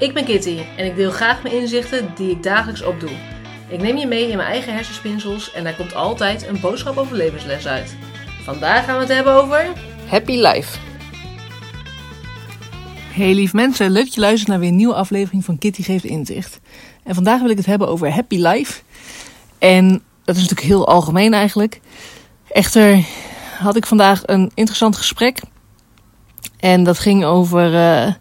Ik 0.00 0.14
ben 0.14 0.24
Kitty 0.24 0.58
en 0.76 0.86
ik 0.86 0.96
deel 0.96 1.10
graag 1.10 1.42
mijn 1.42 1.54
inzichten 1.54 2.12
die 2.14 2.30
ik 2.30 2.42
dagelijks 2.42 2.82
opdoe. 2.82 3.10
Ik 3.68 3.80
neem 3.82 3.96
je 3.96 4.06
mee 4.06 4.30
in 4.30 4.36
mijn 4.36 4.48
eigen 4.48 4.74
hersenspinsels 4.74 5.52
en 5.52 5.64
daar 5.64 5.74
komt 5.74 5.94
altijd 5.94 6.46
een 6.46 6.60
boodschap 6.60 6.96
over 6.96 7.16
levensles 7.16 7.66
uit. 7.66 7.96
Vandaag 8.42 8.84
gaan 8.84 8.94
we 8.94 9.00
het 9.00 9.12
hebben 9.12 9.32
over 9.32 9.66
Happy 10.06 10.36
Life. 10.36 10.78
Hey 13.12 13.34
lief 13.34 13.52
mensen, 13.52 13.90
leuk 13.90 14.04
dat 14.04 14.14
je 14.14 14.20
luistert 14.20 14.48
naar 14.48 14.58
weer 14.58 14.68
een 14.68 14.76
nieuwe 14.76 14.94
aflevering 14.94 15.44
van 15.44 15.58
Kitty 15.58 15.82
Geeft 15.82 16.04
Inzicht. 16.04 16.60
En 17.04 17.14
vandaag 17.14 17.40
wil 17.40 17.50
ik 17.50 17.56
het 17.56 17.66
hebben 17.66 17.88
over 17.88 18.12
Happy 18.12 18.36
Life. 18.36 18.80
En 19.58 20.02
dat 20.24 20.36
is 20.36 20.42
natuurlijk 20.42 20.68
heel 20.68 20.86
algemeen 20.86 21.34
eigenlijk. 21.34 21.80
Echter 22.48 23.04
had 23.58 23.76
ik 23.76 23.86
vandaag 23.86 24.22
een 24.24 24.50
interessant 24.54 24.96
gesprek. 24.96 25.40
En 26.58 26.84
dat 26.84 26.98
ging 26.98 27.24
over... 27.24 27.74
eh, 27.74 28.12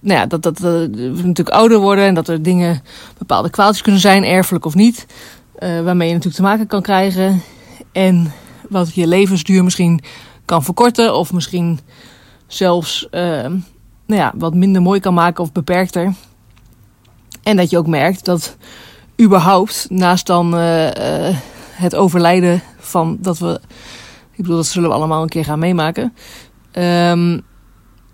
nou 0.00 0.18
ja, 0.20 0.26
dat, 0.26 0.42
dat, 0.42 0.58
we 0.58 0.88
natuurlijk 1.14 1.48
ouder 1.56 1.78
worden 1.78 2.04
en 2.04 2.14
dat 2.14 2.28
er 2.28 2.42
dingen, 2.42 2.82
bepaalde 3.18 3.50
kwaaltjes 3.50 3.82
kunnen 3.82 4.00
zijn, 4.00 4.24
erfelijk 4.24 4.64
of 4.64 4.74
niet. 4.74 5.06
eh, 5.58 5.80
waarmee 5.80 6.08
je 6.08 6.14
natuurlijk 6.14 6.42
te 6.42 6.48
maken 6.48 6.66
kan 6.66 6.82
krijgen. 6.82 7.42
En 7.92 8.32
wat 8.68 8.94
je 8.94 9.06
levensduur 9.06 9.64
misschien 9.64 10.00
kan 10.44 10.64
verkorten 10.64 11.14
of 11.14 11.32
misschien 11.32 11.80
zelfs 12.46 13.08
eh, 13.10 13.46
nou 14.06 14.20
ja, 14.20 14.32
wat 14.36 14.54
minder 14.54 14.82
mooi 14.82 15.00
kan 15.00 15.14
maken 15.14 15.44
of 15.44 15.52
beperkter. 15.52 16.14
En 17.42 17.56
dat 17.56 17.70
je 17.70 17.78
ook 17.78 17.86
merkt 17.86 18.24
dat 18.24 18.56
überhaupt, 19.20 19.86
naast 19.90 20.26
dan 20.26 20.56
eh, 20.56 21.28
eh, 21.28 21.36
het 21.70 21.94
overlijden 21.94 22.62
van 22.78 23.18
dat 23.20 23.38
we, 23.38 23.60
ik 24.30 24.36
bedoel, 24.36 24.56
dat 24.56 24.66
zullen 24.66 24.88
we 24.88 24.94
allemaal 24.94 25.22
een 25.22 25.28
keer 25.28 25.44
gaan 25.44 25.58
meemaken. 25.58 26.14
Ehm, 26.70 27.38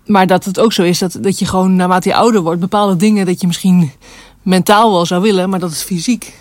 maar 0.09 0.27
dat 0.27 0.45
het 0.45 0.59
ook 0.59 0.73
zo 0.73 0.83
is 0.83 0.99
dat, 0.99 1.17
dat 1.19 1.39
je 1.39 1.45
gewoon 1.45 1.75
naarmate 1.75 2.09
je 2.09 2.15
ouder 2.15 2.41
wordt, 2.41 2.59
bepaalde 2.59 2.95
dingen 2.95 3.25
dat 3.25 3.41
je 3.41 3.47
misschien 3.47 3.91
mentaal 4.41 4.91
wel 4.91 5.05
zou 5.05 5.21
willen, 5.21 5.49
maar 5.49 5.59
dat 5.59 5.69
het 5.69 5.83
fysiek 5.83 6.33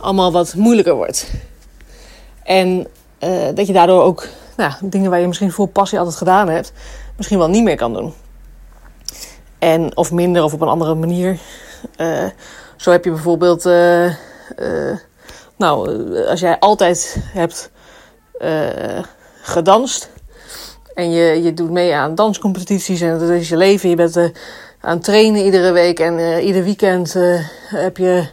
allemaal 0.00 0.32
wat 0.32 0.54
moeilijker 0.54 0.94
wordt. 0.94 1.30
En 2.42 2.86
eh, 3.18 3.54
dat 3.54 3.66
je 3.66 3.72
daardoor 3.72 4.02
ook 4.02 4.26
nou, 4.56 4.72
dingen 4.80 5.10
waar 5.10 5.20
je 5.20 5.26
misschien 5.26 5.52
voor 5.52 5.68
passie 5.68 5.98
altijd 5.98 6.16
gedaan 6.16 6.48
hebt, 6.48 6.72
misschien 7.16 7.38
wel 7.38 7.48
niet 7.48 7.64
meer 7.64 7.76
kan 7.76 7.92
doen. 7.92 8.12
En, 9.58 9.96
of 9.96 10.12
minder 10.12 10.42
of 10.42 10.52
op 10.52 10.60
een 10.60 10.68
andere 10.68 10.94
manier. 10.94 11.38
Eh, 11.96 12.26
zo 12.76 12.90
heb 12.90 13.04
je 13.04 13.10
bijvoorbeeld, 13.10 13.66
eh, 13.66 14.12
nou, 15.56 16.10
als 16.26 16.40
jij 16.40 16.58
altijd 16.58 17.16
hebt 17.32 17.70
gedanst 19.42 20.10
en 20.98 21.10
je, 21.10 21.42
je 21.42 21.54
doet 21.54 21.70
mee 21.70 21.94
aan 21.94 22.14
danscompetities 22.14 23.00
en 23.00 23.18
dat 23.18 23.28
is 23.28 23.48
je 23.48 23.56
leven. 23.56 23.88
Je 23.88 23.96
bent 23.96 24.16
eh, 24.16 24.24
aan 24.80 24.96
het 24.96 25.04
trainen 25.04 25.44
iedere 25.44 25.72
week 25.72 26.00
en 26.00 26.18
eh, 26.18 26.46
ieder 26.46 26.64
weekend 26.64 27.14
eh, 27.14 27.40
heb 27.64 27.96
je 27.96 28.28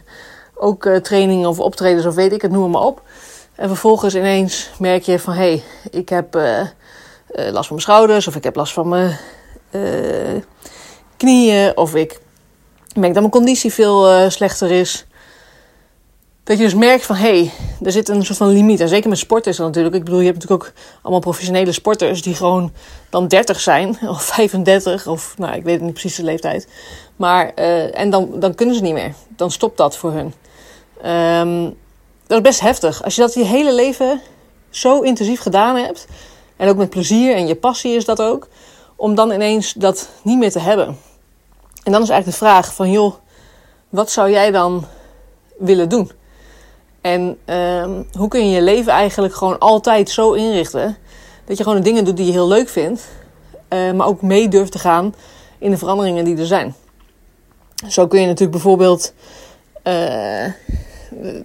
ook 0.54 0.88
trainingen 1.02 1.48
of 1.48 1.60
optredens 1.60 2.06
of 2.06 2.14
weet 2.14 2.32
ik 2.32 2.42
het, 2.42 2.50
noem 2.50 2.70
maar 2.70 2.82
op. 2.82 3.02
En 3.54 3.68
vervolgens 3.68 4.14
ineens 4.14 4.70
merk 4.78 5.02
je 5.02 5.18
van, 5.18 5.34
hé, 5.34 5.40
hey, 5.40 5.62
ik 5.90 6.08
heb 6.08 6.34
last 7.34 7.66
van 7.66 7.76
mijn 7.76 7.80
schouders 7.80 8.26
of 8.28 8.36
ik 8.36 8.44
heb 8.44 8.56
last 8.56 8.72
van 8.72 8.88
mijn 8.88 9.18
knieën 11.16 11.76
of 11.76 11.94
ik 11.94 12.20
merk 12.94 13.12
dat 13.12 13.22
mijn 13.22 13.30
conditie 13.30 13.72
veel 13.72 14.30
slechter 14.30 14.70
is. 14.70 15.06
Dat 16.46 16.58
je 16.58 16.64
dus 16.64 16.74
merkt 16.74 17.06
van, 17.06 17.16
hé, 17.16 17.40
hey, 17.40 17.50
er 17.82 17.92
zit 17.92 18.08
een 18.08 18.24
soort 18.24 18.38
van 18.38 18.48
limiet. 18.48 18.80
En 18.80 18.88
zeker 18.88 19.08
met 19.08 19.18
sport 19.18 19.46
is 19.46 19.56
dat 19.56 19.66
natuurlijk. 19.66 19.94
Ik 19.94 20.04
bedoel, 20.04 20.20
je 20.20 20.26
hebt 20.26 20.38
natuurlijk 20.38 20.64
ook 20.68 20.72
allemaal 21.02 21.20
professionele 21.20 21.72
sporters 21.72 22.22
die 22.22 22.34
gewoon 22.34 22.72
dan 23.10 23.28
30 23.28 23.60
zijn. 23.60 23.98
Of 24.08 24.22
35, 24.22 25.06
of 25.06 25.34
nou, 25.38 25.54
ik 25.54 25.62
weet 25.62 25.80
niet 25.80 25.92
precies 25.92 26.16
de 26.16 26.22
leeftijd. 26.22 26.68
Maar, 27.16 27.52
eh, 27.54 27.98
en 27.98 28.10
dan, 28.10 28.30
dan 28.40 28.54
kunnen 28.54 28.74
ze 28.74 28.82
niet 28.82 28.92
meer. 28.92 29.14
Dan 29.28 29.50
stopt 29.50 29.76
dat 29.76 29.96
voor 29.96 30.12
hun. 30.12 30.34
Ehm, 31.02 31.70
dat 32.26 32.36
is 32.38 32.42
best 32.42 32.60
heftig. 32.60 33.04
Als 33.04 33.14
je 33.14 33.20
dat 33.20 33.34
je 33.34 33.44
hele 33.44 33.74
leven 33.74 34.20
zo 34.70 35.00
intensief 35.00 35.40
gedaan 35.40 35.76
hebt. 35.76 36.06
En 36.56 36.68
ook 36.68 36.76
met 36.76 36.90
plezier 36.90 37.34
en 37.34 37.46
je 37.46 37.56
passie 37.56 37.96
is 37.96 38.04
dat 38.04 38.22
ook. 38.22 38.48
Om 38.96 39.14
dan 39.14 39.32
ineens 39.32 39.72
dat 39.72 40.08
niet 40.22 40.38
meer 40.38 40.52
te 40.52 40.60
hebben. 40.60 40.86
En 41.82 41.92
dan 41.92 42.02
is 42.02 42.08
eigenlijk 42.08 42.38
de 42.38 42.44
vraag 42.46 42.74
van, 42.74 42.90
joh, 42.90 43.14
wat 43.88 44.10
zou 44.10 44.30
jij 44.30 44.50
dan 44.50 44.84
willen 45.58 45.88
doen? 45.88 46.24
En 47.06 47.38
ehm, 47.44 48.02
hoe 48.12 48.28
kun 48.28 48.48
je 48.48 48.54
je 48.54 48.62
leven 48.62 48.92
eigenlijk 48.92 49.34
gewoon 49.34 49.58
altijd 49.58 50.10
zo 50.10 50.32
inrichten 50.32 50.96
dat 51.44 51.56
je 51.56 51.62
gewoon 51.62 51.78
de 51.78 51.84
dingen 51.84 52.04
doet 52.04 52.16
die 52.16 52.26
je 52.26 52.32
heel 52.32 52.48
leuk 52.48 52.68
vindt, 52.68 53.08
eh, 53.68 53.92
maar 53.92 54.06
ook 54.06 54.22
mee 54.22 54.48
durft 54.48 54.72
te 54.72 54.78
gaan 54.78 55.14
in 55.58 55.70
de 55.70 55.78
veranderingen 55.78 56.24
die 56.24 56.38
er 56.38 56.46
zijn. 56.46 56.74
Zo 57.88 58.06
kun 58.06 58.20
je 58.20 58.26
natuurlijk 58.26 58.52
bijvoorbeeld, 58.52 59.12
eh, 59.82 59.92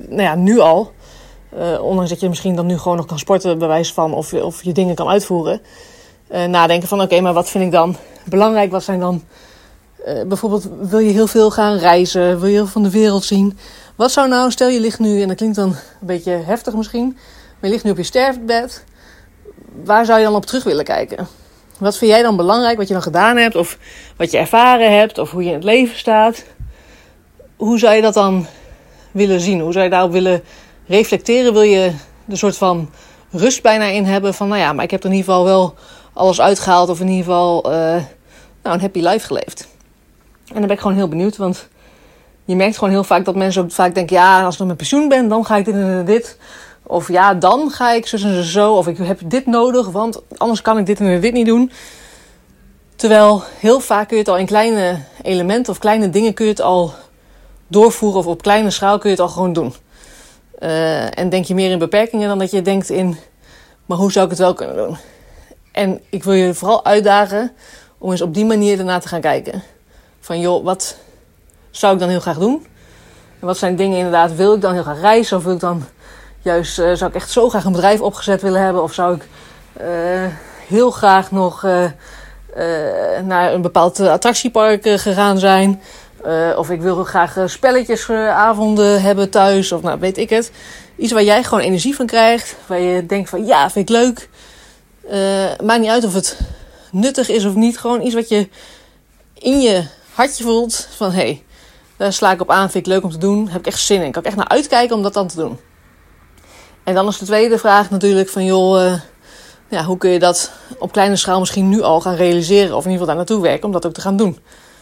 nou 0.09 0.21
ja, 0.21 0.35
nu 0.35 0.59
al, 0.59 0.91
eh, 1.49 1.83
ondanks 1.83 2.09
dat 2.09 2.19
je 2.19 2.29
misschien 2.29 2.55
dan 2.55 2.65
nu 2.65 2.77
gewoon 2.77 2.97
nog 2.97 3.05
kan 3.05 3.19
sporten, 3.19 3.59
bewijs 3.59 3.93
van, 3.93 4.13
of, 4.13 4.33
of 4.33 4.63
je 4.63 4.71
dingen 4.71 4.95
kan 4.95 5.07
uitvoeren, 5.07 5.61
nadenken 6.47 6.87
van 6.87 7.01
oké, 7.01 7.21
maar 7.21 7.33
wat 7.33 7.49
vind 7.49 7.63
ik 7.63 7.71
dan 7.71 7.95
belangrijk? 8.25 8.71
Wat 8.71 8.83
zijn 8.83 8.99
dan 8.99 9.23
bijvoorbeeld, 10.27 10.69
wil 10.79 10.99
je 10.99 11.11
heel 11.11 11.27
veel 11.27 11.51
gaan 11.51 11.77
reizen? 11.77 12.39
Wil 12.39 12.47
je 12.47 12.53
heel 12.53 12.63
veel 12.63 12.81
van 12.81 12.83
de 12.83 12.89
wereld 12.89 13.23
zien? 13.23 13.57
Wat 14.01 14.11
zou 14.11 14.27
nou, 14.27 14.51
stel 14.51 14.69
je 14.69 14.79
ligt 14.79 14.99
nu, 14.99 15.21
en 15.21 15.27
dat 15.27 15.37
klinkt 15.37 15.55
dan 15.55 15.69
een 15.69 16.07
beetje 16.07 16.31
heftig 16.31 16.73
misschien, 16.73 17.05
maar 17.59 17.69
je 17.69 17.69
ligt 17.69 17.83
nu 17.83 17.91
op 17.91 17.97
je 17.97 18.03
sterfbed. 18.03 18.83
Waar 19.83 20.05
zou 20.05 20.19
je 20.19 20.25
dan 20.25 20.35
op 20.35 20.45
terug 20.45 20.63
willen 20.63 20.83
kijken? 20.83 21.27
Wat 21.77 21.97
vind 21.97 22.11
jij 22.11 22.21
dan 22.21 22.35
belangrijk, 22.35 22.77
wat 22.77 22.87
je 22.87 22.93
dan 22.93 23.03
gedaan 23.03 23.37
hebt, 23.37 23.55
of 23.55 23.77
wat 24.17 24.31
je 24.31 24.37
ervaren 24.37 24.97
hebt, 24.97 25.17
of 25.17 25.31
hoe 25.31 25.43
je 25.43 25.47
in 25.47 25.55
het 25.55 25.63
leven 25.63 25.97
staat? 25.97 26.43
Hoe 27.55 27.79
zou 27.79 27.95
je 27.95 28.01
dat 28.01 28.13
dan 28.13 28.45
willen 29.11 29.39
zien? 29.39 29.59
Hoe 29.59 29.71
zou 29.71 29.83
je 29.83 29.89
daarop 29.89 30.11
willen 30.11 30.43
reflecteren? 30.85 31.53
Wil 31.53 31.61
je 31.61 31.91
er 32.29 32.37
soort 32.37 32.57
van 32.57 32.89
rust 33.31 33.61
bijna 33.61 33.85
in 33.85 34.05
hebben 34.05 34.33
van, 34.33 34.47
nou 34.47 34.59
ja, 34.59 34.73
maar 34.73 34.83
ik 34.83 34.91
heb 34.91 35.03
er 35.03 35.09
in 35.09 35.15
ieder 35.15 35.31
geval 35.31 35.45
wel 35.45 35.75
alles 36.13 36.41
uitgehaald, 36.41 36.89
of 36.89 36.99
in 36.99 37.07
ieder 37.07 37.23
geval 37.23 37.63
eh, 37.63 38.03
nou, 38.63 38.75
een 38.75 38.81
happy 38.81 38.99
life 38.99 39.25
geleefd? 39.25 39.67
En 40.47 40.53
dan 40.53 40.61
ben 40.61 40.71
ik 40.71 40.79
gewoon 40.79 40.97
heel 40.97 41.07
benieuwd, 41.07 41.37
want 41.37 41.69
je 42.51 42.57
merkt 42.57 42.77
gewoon 42.77 42.93
heel 42.93 43.03
vaak 43.03 43.25
dat 43.25 43.35
mensen 43.35 43.63
ook 43.63 43.71
vaak 43.71 43.95
denken: 43.95 44.15
ja, 44.15 44.43
als 44.43 44.59
ik 44.59 44.67
met 44.67 44.77
pensioen 44.77 45.07
ben, 45.07 45.27
dan 45.27 45.45
ga 45.45 45.57
ik 45.57 45.65
dit 45.65 45.73
en 45.73 46.05
dit. 46.05 46.37
Of 46.83 47.07
ja, 47.07 47.33
dan 47.33 47.69
ga 47.69 47.91
ik 47.91 48.07
zo 48.07 48.15
en 48.15 48.43
zo. 48.43 48.73
Of 48.73 48.87
ik 48.87 48.97
heb 48.97 49.19
dit 49.23 49.45
nodig, 49.45 49.87
want 49.89 50.21
anders 50.37 50.61
kan 50.61 50.77
ik 50.77 50.85
dit 50.85 50.99
en 50.99 51.21
dit 51.21 51.33
niet 51.33 51.45
doen. 51.45 51.71
Terwijl 52.95 53.43
heel 53.59 53.79
vaak 53.79 54.07
kun 54.07 54.17
je 54.17 54.23
het 54.23 54.31
al 54.31 54.37
in 54.37 54.45
kleine 54.45 54.99
elementen 55.21 55.73
of 55.73 55.79
kleine 55.79 56.09
dingen 56.09 56.33
kun 56.33 56.45
je 56.45 56.51
het 56.51 56.61
al 56.61 56.93
doorvoeren. 57.67 58.19
Of 58.19 58.25
op 58.25 58.41
kleine 58.41 58.69
schaal 58.69 58.97
kun 58.97 59.09
je 59.09 59.15
het 59.15 59.25
al 59.25 59.31
gewoon 59.31 59.53
doen. 59.53 59.73
Eh, 60.59 61.19
en 61.19 61.29
denk 61.29 61.45
je 61.45 61.53
meer 61.53 61.71
in 61.71 61.79
beperkingen 61.79 62.27
dan 62.27 62.39
dat 62.39 62.51
je 62.51 62.61
denkt 62.61 62.89
in: 62.89 63.17
maar 63.85 63.97
hoe 63.97 64.11
zou 64.11 64.25
ik 64.25 64.31
het 64.31 64.39
wel 64.39 64.53
kunnen 64.53 64.75
doen? 64.75 64.97
En 65.71 66.01
ik 66.09 66.23
wil 66.23 66.33
je 66.33 66.53
vooral 66.53 66.85
uitdagen 66.85 67.51
om 67.97 68.11
eens 68.11 68.21
op 68.21 68.33
die 68.33 68.45
manier 68.45 68.79
ernaar 68.79 69.01
te 69.01 69.07
gaan 69.07 69.21
kijken. 69.21 69.63
Van 70.19 70.39
joh, 70.39 70.63
wat 70.63 70.97
zou 71.71 71.93
ik 71.93 71.99
dan 71.99 72.09
heel 72.09 72.19
graag 72.19 72.37
doen? 72.37 72.65
En 73.39 73.47
wat 73.47 73.57
zijn 73.57 73.75
dingen 73.75 73.97
inderdaad, 73.97 74.35
wil 74.35 74.53
ik 74.53 74.61
dan 74.61 74.73
heel 74.73 74.83
graag 74.83 75.01
reizen? 75.01 75.37
Of 75.37 75.43
wil 75.43 75.53
ik 75.53 75.59
dan 75.59 75.83
juist, 76.41 76.79
uh, 76.79 76.93
zou 76.93 77.09
ik 77.09 77.15
echt 77.15 77.29
zo 77.29 77.49
graag 77.49 77.63
een 77.63 77.71
bedrijf 77.71 78.01
opgezet 78.01 78.41
willen 78.41 78.61
hebben? 78.61 78.83
Of 78.83 78.93
zou 78.93 79.15
ik 79.15 79.27
uh, 79.81 79.87
heel 80.67 80.91
graag 80.91 81.31
nog 81.31 81.63
uh, 81.63 81.85
naar 83.23 83.53
een 83.53 83.61
bepaald 83.61 83.99
attractiepark 83.99 84.89
gegaan 84.89 85.37
zijn? 85.37 85.81
of 86.57 86.69
ik 86.69 86.81
wil 86.81 87.03
graag 87.03 87.37
spelletjesavonden 87.45 89.01
hebben 89.01 89.29
thuis, 89.29 89.71
of 89.71 89.81
nou 89.81 89.99
weet 89.99 90.17
ik 90.17 90.29
het. 90.29 90.51
Iets 90.95 91.11
waar 91.11 91.23
jij 91.23 91.43
gewoon 91.43 91.63
energie 91.63 91.95
van 91.95 92.05
krijgt, 92.05 92.55
waar 92.65 92.79
je 92.79 93.05
denkt 93.05 93.29
van 93.29 93.45
ja, 93.45 93.69
vind 93.69 93.89
ik 93.89 93.95
leuk. 93.95 94.29
maakt 95.63 95.79
niet 95.79 95.89
uit 95.89 96.03
of 96.03 96.13
het 96.13 96.39
nuttig 96.91 97.29
is 97.29 97.45
of 97.45 97.55
niet, 97.55 97.79
gewoon 97.79 98.01
iets 98.01 98.13
wat 98.13 98.29
je 98.29 98.49
in 99.33 99.61
je 99.61 99.83
hartje 100.13 100.43
voelt 100.43 100.87
van 100.95 101.11
hey, 101.11 101.43
daar 102.01 102.13
sla 102.13 102.31
ik 102.31 102.41
op 102.41 102.49
aan, 102.49 102.69
vind 102.71 102.85
ik 102.85 102.91
leuk 102.91 103.03
om 103.03 103.11
te 103.11 103.17
doen, 103.17 103.49
heb 103.49 103.59
ik 103.59 103.67
echt 103.67 103.79
zin 103.79 104.01
in. 104.01 104.11
Kan 104.11 104.21
ik 104.21 104.27
echt 104.27 104.37
naar 104.37 104.47
uitkijken 104.47 104.95
om 104.95 105.03
dat 105.03 105.13
dan 105.13 105.27
te 105.27 105.35
doen. 105.35 105.59
En 106.83 106.93
dan 106.93 107.07
is 107.07 107.17
de 107.17 107.25
tweede 107.25 107.57
vraag 107.57 107.89
natuurlijk 107.89 108.29
van 108.29 108.45
joh, 108.45 108.83
uh, 108.83 108.93
ja, 109.67 109.83
hoe 109.83 109.97
kun 109.97 110.09
je 110.09 110.19
dat 110.19 110.51
op 110.79 110.91
kleine 110.91 111.15
schaal 111.15 111.39
misschien 111.39 111.69
nu 111.69 111.81
al 111.81 112.01
gaan 112.01 112.15
realiseren 112.15 112.75
of 112.75 112.85
in 112.85 112.91
ieder 112.91 112.91
geval 112.91 113.05
daar 113.05 113.15
naartoe 113.15 113.41
werken 113.41 113.65
om 113.65 113.71
dat 113.71 113.85
ook 113.85 113.93
te 113.93 114.01
gaan 114.01 114.17
doen. 114.17 114.31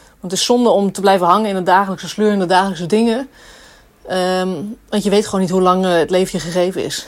Want 0.09 0.31
het 0.31 0.31
is 0.31 0.45
zonde 0.45 0.69
om 0.69 0.91
te 0.91 1.01
blijven 1.01 1.27
hangen 1.27 1.49
in 1.49 1.55
de 1.55 1.63
dagelijkse 1.63 2.07
sleur 2.07 2.31
en 2.31 2.39
de 2.39 2.45
dagelijkse 2.45 2.85
dingen. 2.85 3.29
Um, 4.11 4.77
want 4.89 5.03
je 5.03 5.09
weet 5.09 5.25
gewoon 5.25 5.41
niet 5.41 5.49
hoe 5.49 5.61
lang 5.61 5.85
uh, 5.85 5.91
het 5.91 6.09
leven 6.09 6.39
je 6.39 6.45
gegeven 6.45 6.83
is. 6.83 7.07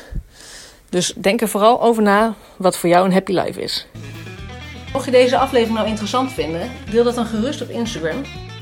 Dus 0.90 1.14
denk 1.18 1.42
er 1.42 1.50
vooral 1.50 1.82
over 1.82 2.04
na 2.04 2.34
wat 2.58 2.78
voor 2.78 2.90
jou 2.90 3.06
een 3.06 3.14
happy 3.14 3.32
life 3.32 3.62
is. 3.62 3.88
Mocht 4.94 5.06
je 5.06 5.12
deze 5.12 5.38
aflevering 5.38 5.78
nou 5.78 5.88
interessant 5.88 6.32
vinden, 6.32 6.72
deel 6.92 7.04
dat 7.04 7.16
dan 7.16 7.26
gerust 7.26 7.62
op 7.62 7.70
Instagram. 7.70 8.24